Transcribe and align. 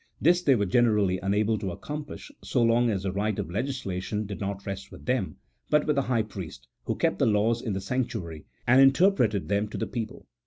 This 0.19 0.41
they 0.41 0.55
were 0.55 0.65
generally 0.65 1.19
unable 1.19 1.59
to 1.59 1.69
accomplish, 1.69 2.31
so 2.43 2.63
long 2.63 2.89
as 2.89 3.03
the 3.03 3.11
right 3.11 3.37
of 3.37 3.51
legislation 3.51 4.25
did 4.25 4.39
not 4.39 4.65
rest 4.65 4.91
with 4.91 5.05
them, 5.05 5.35
but 5.69 5.85
with 5.85 5.95
the 5.95 6.01
high 6.09 6.23
priest, 6.23 6.67
who 6.85 6.95
kept 6.95 7.19
the 7.19 7.27
laws 7.27 7.61
in 7.61 7.73
the 7.73 7.81
sanctuary, 7.81 8.47
and 8.65 8.81
inter 8.81 9.11
preted 9.11 9.47
them 9.47 9.67
to 9.67 9.77
the 9.77 9.85
people. 9.85 10.25